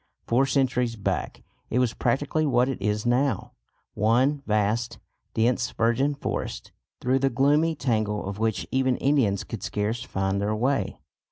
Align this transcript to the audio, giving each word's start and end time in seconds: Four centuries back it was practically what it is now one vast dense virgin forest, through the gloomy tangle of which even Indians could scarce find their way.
Four 0.25 0.47
centuries 0.47 0.95
back 0.95 1.43
it 1.69 1.77
was 1.77 1.93
practically 1.93 2.47
what 2.47 2.67
it 2.67 2.81
is 2.81 3.05
now 3.05 3.51
one 3.93 4.41
vast 4.47 4.97
dense 5.35 5.69
virgin 5.69 6.15
forest, 6.15 6.71
through 6.99 7.19
the 7.19 7.29
gloomy 7.29 7.75
tangle 7.75 8.25
of 8.27 8.39
which 8.39 8.65
even 8.71 8.97
Indians 8.97 9.43
could 9.43 9.61
scarce 9.61 10.01
find 10.01 10.41
their 10.41 10.55
way. 10.55 10.97